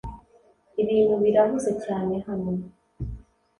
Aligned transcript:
Ibintu 0.81 1.13
birahuze 1.23 1.71
cyane 1.85 2.13
hano 2.27 2.51